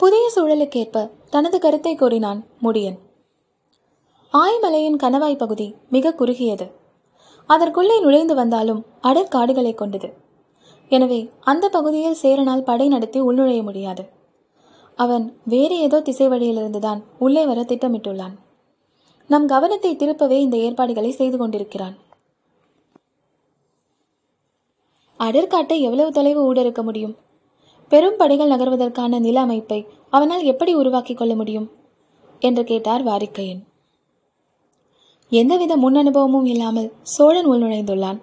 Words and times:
புதிய 0.00 0.24
சூழலுக்கேற்ப 0.34 1.10
தனது 1.30 1.58
கருத்தை 1.58 1.94
கூறினான் 1.94 2.40
முடியன். 2.62 2.98
ஆய்மலையின் 4.32 4.98
கணவாய் 5.02 5.36
பகுதி 5.36 5.66
மிக 5.88 6.12
குறுகியது. 6.12 6.66
அதற்குள்ளே 7.46 8.00
நுழைந்து 8.00 8.34
வந்தாலும் 8.34 8.86
அடற்காடுகளை 9.02 9.74
கொண்டது. 9.74 10.08
எனவே 10.88 11.20
அந்த 11.40 11.68
பகுதியில் 11.68 12.20
சேரனால் 12.22 12.66
படை 12.68 12.88
நடத்தி 12.88 13.20
உள்நுழைய 13.20 13.62
முடியாது. 13.62 14.04
அவன் 14.94 15.24
வேறு 15.44 15.78
ஏதோ 15.78 16.00
திசை 16.00 16.28
வழியிலிருந்துதான் 16.28 17.00
உள்ளே 17.18 17.46
வர 17.46 17.60
திட்டமிட்டுள்ளான். 17.62 18.34
நம் 19.26 19.46
கவனத்தை 19.46 19.96
திருப்பவே 19.96 20.38
இந்த 20.46 20.56
ஏற்பாடுகளை 20.56 21.10
செய்து 21.10 21.38
கொண்டிருக்கிறான். 21.38 21.96
அடற்காட்டை 25.20 25.78
எவ்வளவு 25.80 26.12
தொலைவு 26.12 26.40
ஊடறுக்க 26.48 26.82
முடியும்? 26.82 27.16
பெரும் 27.88 28.16
படைகள் 28.16 28.50
நகர்வதற்கான 28.50 29.20
நில 29.20 29.40
அமைப்பை 29.40 29.86
அவனால் 30.10 30.42
எப்படி 30.42 30.74
உருவாக்கிக் 30.74 31.16
கொள்ள 31.16 31.34
முடியும்? 31.34 31.70
என்று 32.38 32.64
கேட்டார் 32.64 33.04
வாரிக்கையன். 33.04 33.60
எந்தவித 35.32 35.76
முன் 35.76 35.94
அனுபவமும் 35.94 36.44
இல்லாமல் 36.44 36.92
சோழன் 37.02 37.48
உள்நுழைந்துள்ளான். 37.48 38.20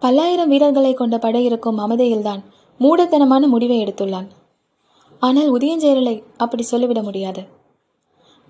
பல்லாயிரம் 0.00 0.48
வீரர்களை 0.48 0.94
கொண்ட 0.94 1.18
படை 1.18 1.44
இருக்கும் 1.44 1.78
அமதையில்தான் 1.78 2.42
மூடத்தனமான 2.80 3.46
முடிவை 3.46 3.78
எடுத்துள்ளான். 3.84 4.28
ஆனால் 5.18 5.52
உதயஞ்சேரலை 5.52 6.22
அப்படி 6.36 6.62
சொல்லிவிட 6.62 7.02
முடியாது. 7.02 7.44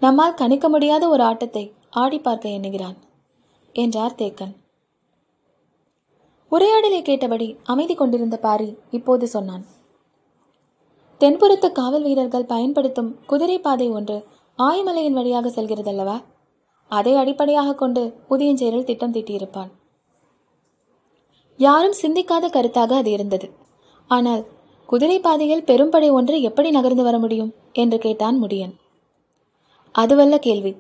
நம்மால் 0.01 0.35
கணிக்க 0.35 0.69
முடியாத 0.69 1.09
ஒரு 1.09 1.23
ஆட்டத்தை 1.23 1.73
ஆடி 1.91 2.19
பார்க்க 2.19 2.49
எண்ணுகிறான் 2.49 2.97
என்றார் 3.73 4.19
தேக்கன். 4.19 4.55
உரையாடலை 6.49 7.03
கேட்டபடி 7.03 7.57
அமைதி 7.65 7.95
கொண்டிருந்த 7.95 8.37
பாரி 8.37 8.77
இப்போது 8.91 9.27
சொன்னான். 9.27 9.65
தென்புறத்து 11.25 11.73
காவல் 11.73 12.03
வீரர்கள் 12.03 12.45
பயன்படுத்தும் 12.45 13.19
குதிரை 13.27 13.59
பாதை 13.59 13.91
ஒன்று 13.91 14.25
ஆயமலையின் 14.59 15.13
வழியாக 15.13 15.49
செல்கிறதல்லவா? 15.49 16.25
அதை 16.89 17.15
அடிப்படையாக 17.15 17.75
கொண்டு 17.75 18.15
உதயஞ்சேரல் 18.31 18.85
திட்டம் 18.85 19.13
தீட்டியிருப்பான். 19.13 19.71
யாரும் 21.57 21.95
சிந்திக்காத 22.03 22.49
கருத்தாக 22.49 22.93
அது 22.93 23.11
இருந்தது. 23.11 23.51
ஆனால் 24.07 24.45
குதிரை 24.87 25.21
பாதையில் 25.21 25.65
பெரும்படை 25.65 26.11
ஒன்று 26.11 26.43
எப்படி 26.43 26.71
நகர்ந்து 26.71 27.03
வர 27.03 27.19
முடியும் 27.19 27.55
என்று 27.73 27.99
கேட்டான் 27.99 28.43
முடியன். 28.43 28.75
அதுவல்ல 29.93 30.39
கேள்வி. 30.39 30.77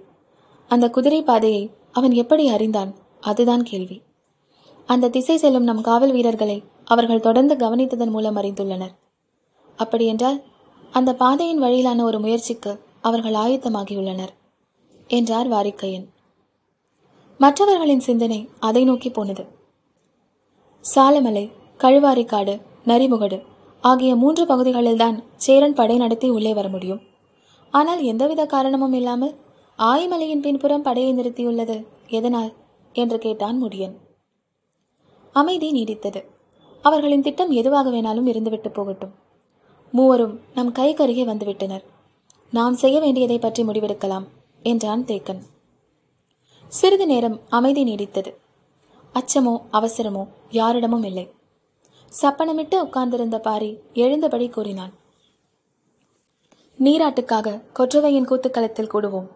அந்த 0.68 0.90
குதிரை 0.90 1.22
பாதையை 1.22 1.70
அவன் 1.92 2.12
எப்படி 2.12 2.48
அறிந்தான்? 2.48 2.94
அதுதான் 3.20 3.62
கேள்வி. 3.62 4.02
அந்த 4.86 5.08
திசை 5.08 5.36
செல்லும் 5.36 5.62
நம் 5.62 5.80
காவல் 5.80 6.12
வீரர்களை 6.12 6.62
அவர்கள் 6.84 7.20
தொடர்ந்து 7.20 7.56
கவனித்ததன் 7.56 8.10
மூலம் 8.10 8.36
அறிந்துள்ளனர். 8.36 9.02
அப்படியென்றால் 9.76 10.42
அந்த 10.92 11.14
பாதையின் 11.14 11.62
வழியிலான 11.62 12.02
ஒரு 12.02 12.20
முயற்சிக்கு 12.20 12.80
அவர்கள் 13.00 13.32
ஆயத்தமாகியுள்ளனர் 13.32 14.32
என்றார் 15.08 15.48
வாரிக்கையன். 15.48 16.06
மற்றவர்களின் 17.38 18.00
சிந்தனை 18.00 18.48
அதை 18.60 18.84
நோக்கி 18.84 19.10
போனது. 19.10 19.46
சாலமலை 20.94 21.50
கழுவாரிக்காடு 21.78 22.60
நரிமுகடு 22.86 23.42
ஆகிய 23.80 24.16
மூன்று 24.16 24.46
பகுதிகளில்தான் 24.46 25.22
சேரன் 25.36 25.74
படை 25.74 25.96
நடத்தி 25.96 26.30
உள்ளே 26.30 26.54
வர 26.54 26.68
முடியும். 26.68 27.00
ஆனால் 27.70 28.02
எந்தவித 28.02 28.46
காரணமும் 28.46 28.92
இல்லாமல் 28.92 29.34
ஆயமலையின் 29.78 30.40
பின்புறம் 30.40 30.82
படையை 30.82 31.14
நிறுத்தியுள்ளது 31.14 31.86
எதனால்? 32.06 32.52
என்று 32.92 33.18
கேட்டான் 33.18 33.62
முடியன். 33.62 33.94
அமைதி 35.32 35.68
நீடித்தது. 35.72 36.24
அவர்களின் 36.82 37.22
திட்டம் 37.22 37.50
எதுவாக 37.50 37.90
வேணாலும் 37.90 38.30
இருந்துவிட்டு 38.32 38.68
போகட்டும். 38.68 39.14
மூவரும் 39.94 40.34
நம் 40.54 40.72
கைக்கருகே 40.78 41.24
வந்துவிட்டனர். 41.28 41.84
நாம் 42.52 42.76
செய்ய 42.80 42.96
வேண்டியதை 43.00 43.38
பற்றி 43.38 43.62
முடிவெடுக்கலாம் 43.64 44.26
என்றான் 44.62 45.04
தேக்கன். 45.04 45.42
சிறிது 46.72 47.06
நேரம் 47.06 47.36
அமைதி 47.48 47.82
நீடித்தது. 47.84 48.30
அச்சமோ 49.14 49.54
அவசரமோ 49.78 50.24
யாரிடமும் 50.58 51.06
இல்லை. 51.10 51.24
சப்பனமிட்டு 52.12 52.76
உட்கார்ந்திருந்த 52.86 53.38
பாரி 53.38 53.70
எழுந்தபடி 54.04 54.48
கூறினான். 54.48 54.92
நீராட்டுக்காக 56.78 57.56
கொற்றவையின் 57.78 58.28
கூத்துக்களத்தில் 58.30 58.92
கூடுவோம். 58.94 59.28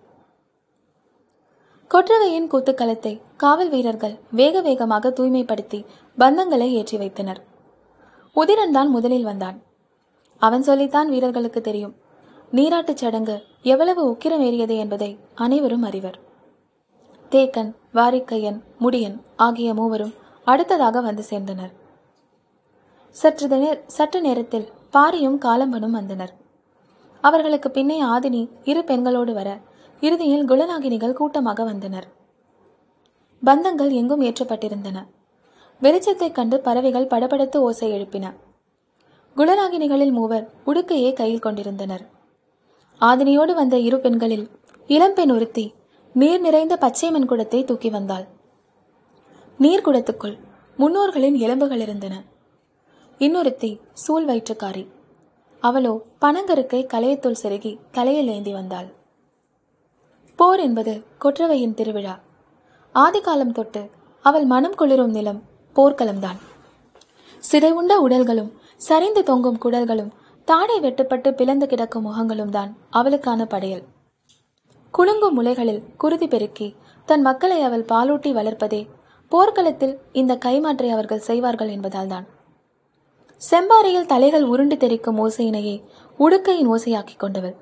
கொற்றவையின் 1.91 2.51
கூத்துக்களத்தை 2.53 3.15
காவல் 3.37 3.71
வீரர்கள் 3.75 4.17
வேக 4.41 4.61
வேகமாக 4.61 5.13
தூய்மைப்படுத்தி 5.19 5.81
பந்தங்களை 6.19 6.69
ஏற்றி 6.81 6.97
வைத்தனர். 6.97 7.41
உதிரன் 8.37 8.77
தான் 8.77 8.91
முதலில் 8.97 9.29
வந்தான். 9.31 9.59
அவன் 10.39 10.63
சொல்லித்தான் 10.63 11.09
வீரர்களுக்கு 11.09 11.61
தெரியும். 11.61 11.95
நீராட்டுச் 12.53 12.97
சடங்கு 12.97 13.43
எவ்வளவு 13.63 14.13
உக்கிரமேறியது 14.13 14.77
என்பதை 14.77 15.19
அனைவரும் 15.35 15.83
அறிவர். 15.83 16.19
தேக்கன் 17.31 17.75
வாரிக்கையன் 17.95 18.63
முடியன் 18.81 19.23
ஆகிய 19.37 19.75
மூவரும் 19.75 20.15
அடுத்ததாக 20.45 21.01
வந்து 21.01 21.25
சேர்ந்தனர். 21.31 21.73
சற்று 23.11 23.49
நே- 23.49 23.83
சற்று 23.87 24.21
நேரத்தில் 24.21 24.69
பாரியும் 24.93 25.39
காலம்பனும் 25.39 25.91
வந்தனர். 25.91 26.35
அவர்களுக்கு 27.21 27.71
பின்னே 27.71 28.03
ஆதினி 28.03 28.51
இரு 28.65 28.85
பெண்களோடு 28.85 29.33
வர 29.33 29.59
இறுதியில் 30.01 30.49
குலநாகினிகள் 30.49 31.13
கூட்டமாக 31.13 31.65
வந்தனர். 31.65 32.07
பந்தங்கள் 33.45 33.93
எங்கும் 33.93 34.21
ஏற்றப்பட்டிருந்தன. 34.21 35.07
வெளிச்சத்தைக் 35.81 36.35
கண்டு 36.35 36.61
பறவைகள் 36.61 37.07
படபடத்து 37.07 37.57
ஓசை 37.57 37.93
எழுப்பின. 37.93 38.35
குலநாகினிகளில் 39.39 40.11
மூவர் 40.11 40.51
உடுக்கையை 40.67 41.13
கையில் 41.13 41.39
கொண்டிருந்தனர். 41.39 42.09
ஆதினியோடு 43.01 43.55
வந்த 43.55 43.79
இரு 43.79 44.01
பெண்களில் 44.01 44.51
இளம்பெண் 44.87 45.31
ஒருத்தி 45.31 45.75
நீர் 46.13 46.41
நிறைந்த 46.41 46.77
பச்சை 46.77 47.11
மண் 47.11 47.27
குடத்தை 47.27 47.65
தூக்கி 47.65 47.91
வந்தாள். 47.91 48.27
நீர்க்குடத்துக்குள் 49.61 50.39
முன்னோர்களின் 50.77 51.35
எலும்புகள் 51.35 51.81
இருந்தன. 51.81 52.23
இன்னொருத்தி 53.19 53.81
சூழ் 53.93 54.29
வயிற்றுக்காரி. 54.29 54.87
அவளோ 55.61 56.03
பனங்கருக்கை 56.21 56.87
கலையத்துள் 56.95 57.41
செருகி 57.43 57.79
கலையில் 57.93 58.29
ஏந்தி 58.29 58.53
வந்தாள். 58.53 58.93
போர் 60.37 60.61
என்பது 60.61 61.05
கொற்றவையின் 61.21 61.75
திருவிழா. 61.75 62.21
ஆதிகாலம் 62.95 63.53
தொட்டு 63.53 63.91
அவள் 64.21 64.45
மனம் 64.45 64.75
குளிரும் 64.75 65.11
நிலம் 65.11 65.43
போர்க்களம்தான். 65.77 66.39
சிதைவுண்ட 67.53 67.95
உடல்களும் 68.07 68.53
சரிந்து 68.79 69.23
தொங்கும் 69.23 69.61
குடல்களும் 69.65 70.11
தாடை 70.45 70.81
வெட்டுப்பட்டு 70.81 71.31
பிளந்து 71.31 71.67
கிடக்கும் 71.67 72.07
முகங்களும் 72.07 72.53
தான் 72.57 72.77
அவளுக்கான 72.91 73.45
படையல். 73.45 73.85
குலுங்கும் 74.95 75.37
முலைகளில் 75.39 75.83
குருதி 75.97 76.29
பெருக்கி 76.29 76.69
தன் 77.07 77.21
மக்களை 77.21 77.63
அவள் 77.63 77.85
பாலூட்டி 77.85 78.31
வளர்ப்பதே 78.33 78.89
போர்க்களத்தில் 79.29 79.95
இந்த 80.13 80.37
கைமாற்றை 80.37 80.91
அவர்கள் 80.91 81.27
செய்வார்கள் 81.29 81.69
என்பதால்தான். 81.69 82.27
செம்பாறையில் 83.51 84.07
தலைகள் 84.07 84.43
உருண்டு 84.43 84.77
தெரிக்கும் 84.77 85.19
ஓசையினையே 85.19 85.77
உடுக்கையின் 86.19 86.71
ஓசையாக்கிக் 86.71 87.19
கொண்டவள். 87.19 87.57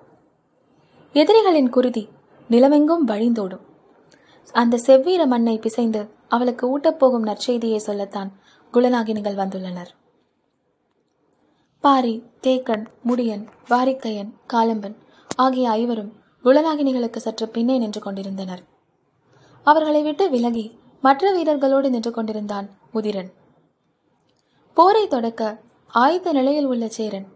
எதிரிகளின் 1.12 1.71
குருதி 1.71 2.09
நிலமெங்கும் 2.50 3.05
வழிந்தோடும். 3.06 3.65
அந்த 4.53 4.81
செவ்வீர 4.87 5.26
மண்ணை 5.26 5.59
பிசைந்து 5.59 6.03
அவளுக்கு 6.28 6.78
ஊட்டப்போகும் 6.78 7.28
நற்செய்தியை 7.31 7.76
சொல்லத்தான் 7.76 8.31
குலநாகினிகள் 8.72 9.41
வந்துள்ளனர். 9.43 9.93
பாரி 11.86 12.22
தேக்கன் 12.42 12.86
முடியன் 13.06 13.47
வாரிக்கையன் 13.70 14.30
காலம்பன் 14.52 14.97
ஆகிய 15.36 15.70
ஐவரும் 15.70 16.12
குலநாகினிகளுக்கு 16.44 17.16
சற்று 17.16 17.48
பின்னே 17.48 17.78
நின்று 17.78 18.00
கொண்டிருந்தனர். 18.00 18.62
அவர்களை 19.62 20.02
விட்டு 20.02 20.30
விலகி 20.30 20.78
மற்ற 21.00 21.32
வீரர்களோடு 21.32 21.88
நின்று 21.88 22.10
கொண்டிருந்தான் 22.10 22.70
உதிரன். 22.94 23.32
போரை 24.75 25.08
தொடக்க 25.08 25.58
ஆயத்த 25.94 26.32
நிலையில் 26.32 26.64
உள்ள 26.64 26.88
சேரன். 26.88 27.26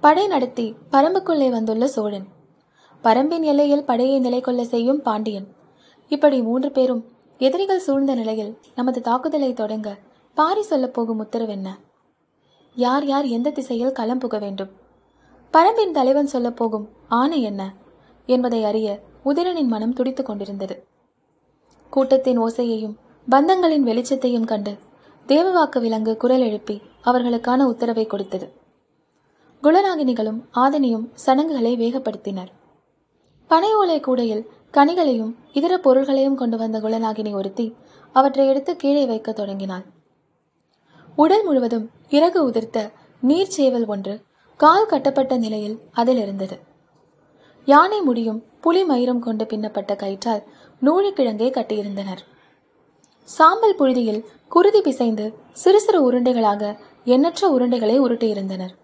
படை 0.00 0.26
நடத்தி 0.26 0.74
பரம்புக்குள்ளே 0.90 1.50
வந்துள்ள 1.50 1.86
சோழன். 1.86 2.26
பரம்பின் 3.02 3.42
எல்லையில் 3.42 3.84
படையை 3.84 4.18
நிலை 4.18 4.40
கொள்ள 4.40 4.64
செய்யும் 4.64 5.02
பாண்டியன். 5.02 5.48
இப்படி 6.08 6.42
மூன்று 6.42 6.70
பேரும் 6.70 7.04
எதிரிகள் 7.38 7.78
சூழ்ந்த 7.78 8.14
நிலையில் 8.14 8.58
நமது 8.74 9.00
தாக்குதலை 9.00 9.52
தொடங்க 9.52 9.98
பாரி 10.34 10.62
சொல்லப் 10.62 10.94
போகும் 10.94 11.26
உத்தரவென்ன 11.26 11.68
யார் 12.74 13.06
யார் 13.06 13.24
எந்த 13.24 13.50
திசையில் 13.50 13.92
களம் 13.92 14.18
புக 14.18 14.38
வேண்டும்? 14.38 14.70
பரம்பின் 15.52 15.90
தலைவன் 15.90 16.26
சொல்லப் 16.26 16.56
போகும் 16.56 16.88
ஆணை 17.08 17.42
என்ன? 17.42 17.74
என்பதை 18.26 18.64
அறிய 18.64 19.00
உதிரனின் 19.24 19.66
மனம் 19.66 19.92
துடித்துக் 19.92 20.26
கொண்டிருந்தது. 20.26 20.86
கூட்டத்தின் 21.90 22.40
ஓசையையும் 22.40 22.94
பந்தங்களின் 23.30 23.82
வெளிச்சத்தையும் 23.82 24.44
கண்டு 24.44 24.78
தேவவாக்கு 25.26 25.80
விலங்கு 25.80 26.16
குரல் 26.16 26.40
எழுப்பி 26.40 26.82
அவர்களுக்கான 27.04 27.64
உத்தரவை 27.64 28.06
கொடுத்தது. 28.06 28.52
குலநாகினிகளும் 29.62 30.40
ஆதனியும் 30.54 31.08
சடங்குகளை 31.14 31.76
வேகப்படுத்தினர். 31.76 32.48
பனை 33.46 33.74
ஓலை 33.74 34.00
கூடையில் 34.00 34.46
கனிகளையும் 34.72 35.34
இதர 35.52 35.78
பொருள்களையும் 35.78 36.36
கொண்டு 36.36 36.56
வந்த 36.56 36.80
குலநாகினி 36.80 37.32
ஒருத்தி 37.32 37.74
அவற்றை 38.12 38.48
எடுத்து 38.48 38.76
கீழே 38.76 39.06
வைக்கத் 39.06 39.36
தொடங்கினாள். 39.36 39.84
உடல் 41.16 41.44
முழுவதும் 41.44 41.90
இறகு 42.08 42.50
உதிர்த்த 42.50 42.90
நீர் 43.20 43.48
சேவல் 43.48 43.86
ஒன்று 43.86 44.20
கால் 44.56 44.86
கட்டப்பட்ட 44.86 45.36
நிலையில் 45.36 45.80
அதில் 45.92 46.16
இருந்தது. 46.16 46.58
யானை 47.64 48.00
முடியும் 48.00 48.44
புலி 48.60 48.84
மயிரும் 48.84 49.18
கொண்டு 49.18 49.46
பின்னப்பட்ட 49.46 49.94
கயிற்றால் 49.94 50.42
நூழிக்கிழங்கே 50.82 51.50
கட்டியிருந்தனர். 51.50 52.18
சாம்பல் 53.24 53.74
புழுதியில் 53.74 54.24
குருதி 54.48 54.80
பிசைந்து 54.80 55.34
சிறு 55.52 55.80
சிறு 55.80 56.12
உருண்டைகளாக 56.12 56.76
எண்ணற்ற 57.04 57.48
உருண்டைகளை 57.48 58.00
உருட்டியிருந்தனர். 58.00 58.74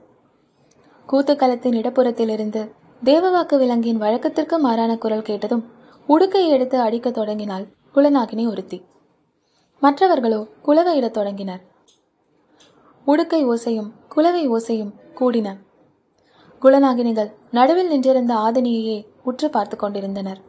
கூத்துக்களத்தின் 1.09 1.79
இடப்புறத்திலிருந்து 1.81 2.71
தேவவாக்கு 3.05 3.59
விலங்கின் 3.59 3.97
வழக்கத்திற்கு 3.97 4.59
மாறான 4.59 4.99
குரல் 4.99 5.23
கேட்டதும் 5.23 5.73
உடுக்கையை 6.09 6.49
எடுத்து 6.49 6.81
அடிக்கத் 6.81 7.15
தொடங்கினாள் 7.15 7.67
குலநாகினி 7.95 8.49
ஒருத்தி. 8.49 8.83
மற்றவர்களோ 9.81 10.47
குலவையிடத் 10.65 11.11
தொடங்கினர். 11.11 11.68
உடுக்கை 13.11 13.47
ஓசையும் 13.49 13.91
குலவை 14.15 14.43
ஓசையும் 14.49 14.91
கூடின. 15.15 15.57
குலநாகினிகள் 16.63 17.33
நடுவில் 17.51 17.89
நின்றிருந்த 17.89 18.35
ஆதினியையே 18.35 19.07
உற்று 19.25 19.51
பார்த்து 19.51 19.77
கொண்டிருந்தனர். 19.77 20.41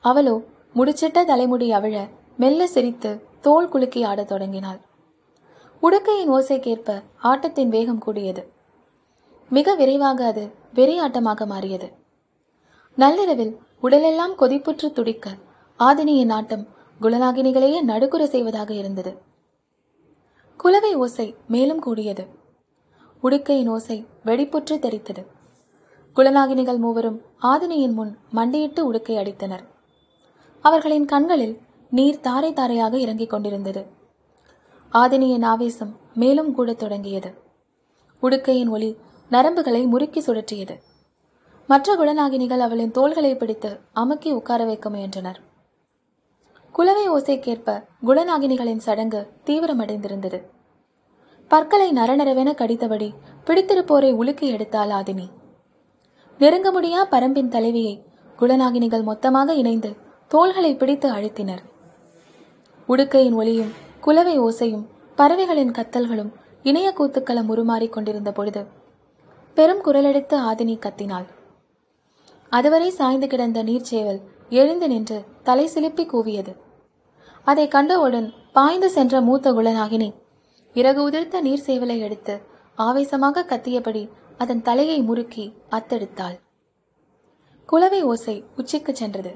அவளோ 0.00 0.42
முடிச்சிட்ட 0.74 1.24
தலைமுடி 1.24 1.70
அவிழ 1.70 2.08
மெல்ல 2.36 2.66
சிரித்து 2.66 3.22
தோல் 3.40 3.68
குலுக்கி 3.68 4.02
ஆடத் 4.02 4.28
தொடங்கினாள். 4.28 4.80
உடுக்கையின் 5.82 6.30
ஓசைக்கேற்ப 6.30 7.02
ஆட்டத்தின் 7.22 7.68
வேகம் 7.68 7.98
கூடியது. 7.98 8.52
மிக 9.50 9.74
விரைவாக 9.74 10.26
அது 10.26 10.52
வெறியாட்டமாக 10.74 11.46
மாறியது. 11.46 11.92
நள்ளிரவில் 12.94 13.58
உடலெல்லாம் 13.80 14.36
கொதிப்புற்று 14.38 14.92
துடிக்க 14.92 15.30
ஆதினியின் 15.78 16.32
ஆட்டம் 16.32 16.68
குலநாகினிகளையே 17.00 17.80
நடுக்குற 17.86 18.24
செய்வதாக 18.24 18.74
இருந்தது. 18.74 19.28
குலவை 20.62 20.94
ஓசை 20.94 21.34
மேலும் 21.48 21.78
கூடியது. 21.78 22.26
உடுக்கையின் 23.22 23.68
ஓசை 23.68 24.06
வெடிப்புற்று 24.24 24.78
தெரித்தது 24.78 25.26
குலநாகினிகள் 26.16 26.78
மூவரும் 26.78 27.22
ஆதினியின் 27.42 27.92
முன் 27.92 28.18
மண்டியிட்டு 28.30 28.92
உடுக்கை 28.92 29.16
அடித்தனர். 29.16 29.60
அவர்களின் 30.60 31.04
கண்களில் 31.04 31.60
நீர் 31.90 32.20
தாரை 32.20 32.52
தாரையாக 32.52 32.98
இறங்கிக் 32.98 33.30
கொண்டிருந்தது. 33.30 33.86
ஆதினியின் 34.92 35.44
ஆவேசம் 35.44 35.96
மேலும் 36.14 36.54
கூடத் 36.54 36.78
தொடங்கியது. 36.78 37.34
உடுக்கையின் 38.22 38.68
ஒளி 38.68 38.96
நரம்புகளை 39.30 39.86
முறுக்கி 39.86 40.20
சுழற்றியது. 40.20 40.76
மற்ற 41.66 41.96
குலநாகினிகள் 41.96 42.58
அவளின் 42.58 42.90
தோள்களை 42.90 43.36
பிடித்து 43.36 43.80
அமுக்கி 43.92 44.32
உட்கார 44.32 44.64
வைக்க 44.64 44.90
முயன்றனர். 44.90 45.40
குலவை 46.72 47.10
ஓசைக்கேற்ப 47.10 47.84
குணநாகினிகளின் 48.06 48.82
சடங்கு 48.86 49.20
தீவிரமடைந்திருந்தது. 49.46 50.38
பற்களை 51.48 51.92
நரநரவென 51.92 52.50
கடித்தபடி 52.54 53.08
பிடித்திருப்போரை 53.44 54.12
உலுக்கி 54.12 54.56
எடுத்தாள் 54.56 54.92
ஆதினி. 54.98 55.26
நெருங்க 56.38 56.72
முடியா 56.72 57.06
பரம்பின் 57.06 57.48
தலைவியை 57.48 58.04
குலநாகினிகள் 58.38 59.02
மொத்தமாக 59.02 59.54
இணைந்து 59.54 59.96
தோள்களை 60.28 60.76
பிடித்து 60.76 61.08
அழுத்தினர். 61.12 61.62
உடுக்கையின் 62.88 63.34
ஒளியும் 63.34 63.72
குலவை 64.00 64.40
ஓசையும் 64.40 64.86
பறவைகளின் 65.16 65.70
கத்தல்களும் 65.70 66.32
இணைய 66.62 66.94
கூத்துக்களம் 66.98 67.50
உருமாறிக் 67.54 67.92
கொண்டிருந்த 67.92 68.32
பொழுது 68.32 68.66
பெரும் 69.54 69.84
குரலெடுத்து 69.84 70.36
ஆதினி 70.50 70.76
கத்தினாள். 70.78 71.26
அதுவரை 72.48 72.90
சாய்ந்து 72.90 73.26
கிடந்த 73.26 73.64
நீர்ச்சேவல் 73.64 74.20
எழுந்து 74.58 74.88
நின்று 74.88 75.24
தலை 75.42 75.66
சிலுப்பி 75.74 76.04
கூவியது. 76.06 76.52
அதை 77.44 77.68
கண்டவுடன் 77.68 78.28
பாய்ந்து 78.52 78.90
சென்ற 78.90 79.20
மூத்த 79.20 79.52
குலநாகினி 79.52 80.08
இறகு 80.74 81.00
உதிர்த்த 81.02 81.40
நீர் 81.40 81.66
சேவலை 81.66 81.98
எடுத்து 81.98 82.34
ஆவேசமாக 82.74 83.44
கத்தியபடி 83.48 84.02
அதன் 84.38 84.62
தலையை 84.62 84.98
முறுக்கி 85.02 85.44
அத்தெடுத்தாள். 85.70 86.36
குலவை 87.66 88.02
ஓசை 88.02 88.44
உச்சிக்கு 88.56 88.94
சென்றது. 88.94 89.32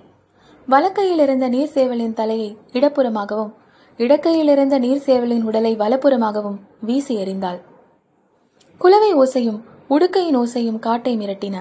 வலக்கையில் 0.68 1.18
இருந்த 1.18 1.48
நீர் 1.48 1.74
சேவலின் 1.74 2.12
தலையை 2.12 2.56
இடப்புறமாகவும் 2.72 3.52
இடக்கையில் 3.98 4.48
இருந்த 4.48 4.78
நீர் 4.78 5.02
சேவலின் 5.06 5.42
உடலை 5.42 5.76
வலப்புறமாகவும் 5.76 6.58
வீசி 6.80 7.16
எறிந்தாள். 7.16 7.60
குலவை 8.78 9.14
ஓசையும் 9.14 9.60
உடுக்கையின் 9.88 10.38
ஓசையும் 10.38 10.78
காட்டை 10.78 11.16
மிரட்டின. 11.16 11.56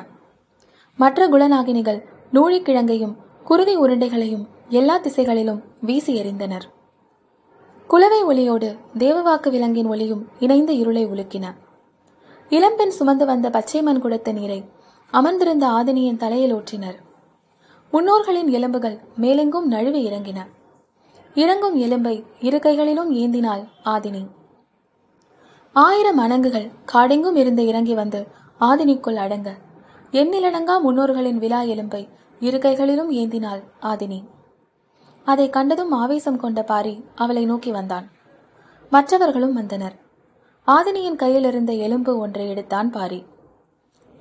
மற்ற 0.95 1.27
குலநாகினிகள் 1.27 1.99
நூழிக்கிழங்கையும் 2.33 3.15
குருதி 3.43 3.77
உருண்டைகளையும் 3.77 4.45
எல்லா 4.69 4.97
திசைகளிலும் 4.97 5.63
வீசி 5.81 6.21
எறிந்தனர். 6.21 6.65
குலவை 7.87 8.19
ஒளியோடு 8.23 8.77
தேவவாக்கு 8.97 9.49
விலங்கின் 9.49 9.85
ஒளியும் 9.85 10.27
இணைந்து 10.39 10.77
இருளை 10.77 11.05
உலுக்கின. 11.05 11.45
இளம்பெண் 12.49 12.89
சுமந்து 12.89 13.25
வந்த 13.25 13.49
பச்சைமண் 13.49 14.01
குடத்த 14.03 14.33
நீரை 14.33 14.63
அமர்ந்திருந்த 15.11 15.67
ஆதினியின் 15.67 16.17
தலையில் 16.17 16.55
ஊற்றினர். 16.55 16.97
முன்னோர்களின் 17.91 18.47
எலும்புகள் 18.47 18.97
மேலெங்கும் 19.21 19.67
நழுவி 19.67 20.09
இறங்கின. 20.09 20.39
இறங்கும் 21.33 21.77
எலும்பை 21.77 22.23
இரு 22.39 22.59
கைகளிலும் 22.59 23.13
ஏந்தினாள் 23.15 23.67
ஆதினி. 23.85 24.27
ஆயிரம் 25.73 26.17
அணங்குகள் 26.17 26.71
காடெங்கும் 26.93 27.35
இருந்து 27.35 27.65
இறங்கி 27.65 27.93
வந்து 27.93 28.27
ஆதினிக்குள் 28.59 29.15
அடங்க 29.15 29.51
எண்ணிலடங்கா 30.11 30.81
முன்னோர்களின் 30.81 31.37
விழா 31.37 31.61
எலும்பை 31.61 32.07
இரு 32.45 32.57
கைகளிலும் 32.59 33.11
ஏந்தினாள் 33.11 33.61
ஆதினி. 33.81 34.19
அதை 35.27 35.45
கண்டதும் 35.49 35.91
ஆவேசம் 36.01 36.39
கொண்ட 36.43 36.59
பாரி 36.71 36.95
அவளை 37.15 37.43
நோக்கி 37.45 37.71
வந்தான். 37.71 38.07
மற்றவர்களும் 38.91 39.53
வந்தனர். 39.53 39.95
ஆதினியின் 40.67 41.19
கையில் 41.21 41.43
இருந்த 41.43 41.71
எலும்பு 41.85 42.11
ஒன்றை 42.17 42.45
எடுத்தான் 42.49 42.89
பாரி. 42.89 43.19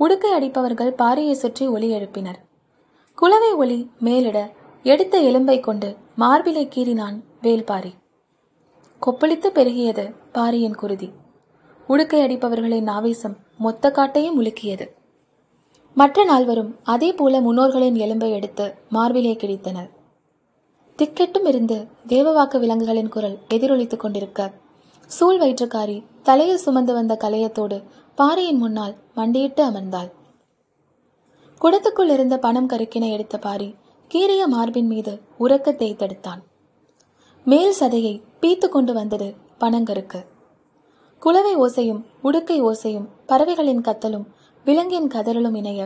உடுக்கை 0.00 0.30
அடிப்பவர்கள் 0.30 0.92
பாரியை 1.02 1.34
சுற்றி 1.42 1.66
ஒலி 1.66 1.88
எழுப்பினர். 1.94 2.38
குலவை 3.18 3.50
ஒளி 3.62 3.78
மேலிட 3.98 4.38
எடுத்த 4.84 5.14
எலும்பை 5.20 5.58
கொண்டு 5.60 5.88
மார்பிலை 6.18 6.64
கீறினான் 6.68 7.18
வேல்பாரி 7.42 7.92
கொப்பளித்து 9.02 9.48
பெருகியது 9.58 10.04
பாரியின் 10.32 10.80
குருதி. 10.80 11.08
உடுக்கை 11.88 12.20
அடிப்பவர்களின் 12.24 12.90
ஆவேசம் 12.96 13.36
மொத்த 13.58 13.92
காட்டையும் 13.96 14.38
உலுக்கியது. 14.40 14.86
மற்ற 15.94 16.24
நால்வரும் 16.24 16.70
அதே 16.82 17.12
போல 17.12 17.40
முன்னோர்களின் 17.40 17.94
எலும்பை 17.94 18.30
எடுத்து 18.30 18.74
மார்பிலே 18.88 19.32
கிழித்தனர். 19.34 19.90
திக்கெட்டும் 20.98 21.46
இருந்து 21.46 21.86
தேவவாக்கு 22.08 22.58
விலங்குகளின் 22.58 23.08
குரல் 23.08 23.36
எதிரொலித்துக் 23.48 24.00
கொண்டிருக்க 24.00 24.50
சூழ் 25.06 25.40
வயிற்றுக்காரி 25.40 26.02
தலையில் 26.22 26.62
சுமந்து 26.64 26.92
வந்த 26.92 27.18
கலையத்தோடு 27.20 27.78
பாறையின் 28.14 28.58
முன்னால் 28.58 28.94
மண்டியிட்டு 29.14 29.62
அமர்ந்தாள். 29.64 30.10
குடத்துக்குள் 31.60 32.10
இருந்த 32.10 32.38
பணம் 32.38 32.68
கருக்கினை 32.68 33.10
எடுத்த 33.10 33.38
பாரி 33.38 33.74
கீறிய 34.10 34.46
மார்பின் 34.46 34.86
மீது 34.86 35.20
உறக்க 35.38 35.72
தேய்த்தெடுத்தான். 35.72 36.40
மேல் 37.46 37.74
சதையை 37.80 38.14
பீத்து 38.40 38.68
கொண்டு 38.68 38.92
வந்தது 38.92 39.34
பனங்கருக்கு 39.60 40.20
குலவை 41.22 41.54
ஓசையும் 41.56 42.02
உடுக்கை 42.22 42.58
ஓசையும் 42.62 43.08
பறவைகளின் 43.26 43.80
கத்தலும் 43.80 44.26
விலங்கின் 44.66 45.08
கதறலும் 45.08 45.54
இணைய 45.54 45.80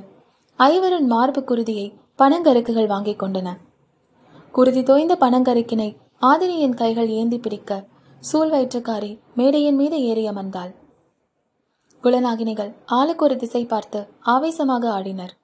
ஐவரின் 0.59 1.07
மார்பு 1.07 1.41
குருதியை 1.41 1.87
பனங்கருக்குகள் 2.19 2.87
வாங்கிக் 2.87 3.23
கொண்டன. 3.23 3.49
குருதி 4.53 4.83
தோய்ந்த 4.83 5.15
பனங்கருக்கினை 5.21 5.89
ஆதினியின் 6.21 6.75
கைகள் 6.75 7.09
ஏந்தி 7.09 7.39
பிடிக்க 7.39 7.79
சூழ் 8.21 8.53
வயிற்றுக்காரி 8.53 9.11
மேடையின் 9.35 9.75
மீது 9.75 10.03
ஏறி 10.03 10.25
அமர்ந்தாள். 10.29 10.73
குலநாகினிகள் 12.05 12.73
ஆளுக்கு 12.87 13.25
ஒரு 13.25 13.37
திசை 13.37 13.65
பார்த்து 13.65 14.01
ஆவேசமாக 14.35 14.91
ஆடினர். 14.99 15.35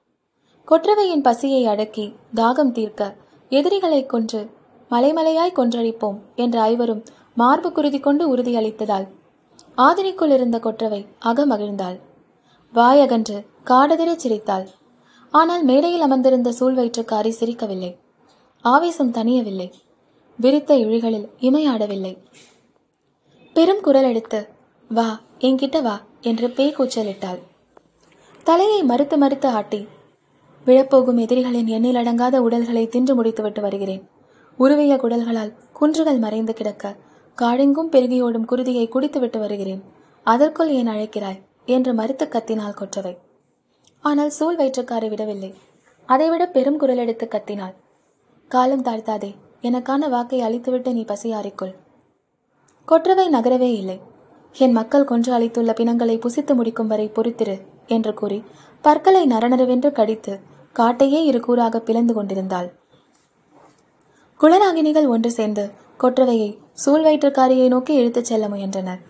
கொற்றவையின் 0.67 1.21
பசியை 1.21 1.65
அடக்கி 1.65 2.05
தாகம் 2.35 2.71
தீர்க்க 2.71 3.11
எதிரிகளை 3.51 4.05
கொன்று 4.05 4.41
மலைமலையாய் 4.91 5.57
கொன்றழிப்போம் 5.57 6.17
என்ற 6.35 6.61
ஐவரும் 6.61 7.03
மார்பு 7.35 7.71
குருதி 7.71 7.99
கொண்டு 7.99 8.35
உறுதியளித்ததால் 8.35 9.07
ஆதினிக்குள் 9.77 10.33
இருந்த 10.37 10.57
கொற்றவை 10.59 11.05
அகமகிழ்ந்தாள். 11.25 11.99
வாயகன்று 12.73 13.35
காடதிரச் 13.65 14.21
சிரித்தாள். 14.23 14.67
ஆனால் 15.33 15.63
மேடையில் 15.63 16.05
அமர்ந்திருந்த 16.05 16.49
சூழ்வயிற்றுக்காரி 16.59 17.31
சிரிக்கவில்லை. 17.39 17.91
ஆவேசம் 18.65 19.11
தனியவில்லை 19.11 19.67
விரித்த 20.39 20.71
இழிகளில் 20.75 21.27
இமையாடவில்லை. 21.39 22.13
பெரும் 23.55 23.81
குரல் 23.81 24.07
எடுத்து 24.11 24.39
வா 24.89 25.07
என்கிட்ட 25.39 25.77
வா 25.81 25.95
என்று 26.21 26.49
பேய் 26.49 26.75
கூச்சலிட்டாள் 26.77 27.39
தலையை 28.43 28.79
மறுத்து 28.83 29.17
மறுத்து 29.17 29.49
ஆட்டி 29.49 29.81
விழப்போகும் 30.65 31.21
எதிரிகளின் 31.25 31.71
எண்ணிலடங்காத 31.75 32.35
உடல்களை 32.37 32.83
தின்று 32.87 33.13
முடித்துவிட்டு 33.15 33.61
வருகிறேன். 33.61 34.03
உருவிய 34.59 34.93
குடல்களால் 34.95 35.55
குன்றுகள் 35.73 36.19
மறைந்து 36.25 36.53
கிடக்க 36.53 36.95
காடெங்கும் 37.37 37.93
பெருகியோடும் 37.95 38.49
குருதியை 38.51 38.85
குடித்துவிட்டு 38.87 39.39
வருகிறேன். 39.39 39.81
அதற்குள் 40.27 40.71
ஏன் 40.79 40.87
அழைக்கிறாய்? 40.87 41.41
என்று 41.65 41.93
மறுத்து 41.93 42.25
கத்தினாள் 42.25 42.73
கொற்றவை. 42.73 43.17
ஆனால் 43.99 44.29
சூழ் 44.29 44.57
வயிற்றுக்காரை 44.59 45.09
விடவில்லை. 45.09 45.53
அதைவிட 46.05 46.45
பெரும் 46.47 46.77
குரல் 46.77 46.97
எடுத்து 46.97 47.27
கத்தினாள். 47.31 47.73
காலம் 48.47 48.83
தாழ்த்தாதே 48.83 49.35
எனக்கான 49.61 50.09
வாக்கை 50.09 50.41
அழித்துவிட்டு 50.41 50.93
நீ 50.93 51.01
பசியாறிக்கொள். 51.01 51.75
கொற்றவை 52.85 53.29
நகரவே 53.29 53.71
இல்லை. 53.73 54.01
என் 54.53 54.71
மக்கள் 54.71 55.05
கொன்று 55.05 55.39
அழித்துள்ள 55.39 55.73
பிணங்களை 55.73 56.17
புசித்து 56.17 56.55
முடிக்கும் 56.55 56.87
வரை 56.87 57.11
பொறுத்திரு 57.15 57.65
என்று 57.87 58.13
கூறி 58.13 58.43
பற்களை 58.81 59.27
நரநரவென்று 59.27 59.91
கடித்து 59.91 60.39
காட்டையே 60.75 61.23
இரு 61.23 61.39
கூறாக 61.39 61.77
பிளந்து 61.77 62.13
கொண்டிருந்தாள். 62.13 62.73
குளராகினிகள் 64.39 65.07
ஒன்று 65.07 65.31
சேர்ந்து 65.31 65.71
கொற்றவையை 65.99 66.57
சூழ்வயிற்றுக்காரியை 66.85 67.67
நோக்கி 67.67 67.93
இழுத்துச் 67.93 68.25
செல்ல 68.25 68.47
முயன்றனர். 68.47 69.01